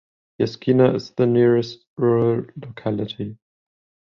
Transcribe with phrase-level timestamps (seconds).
[0.39, 3.37] Yeskina is the nearest rural locality.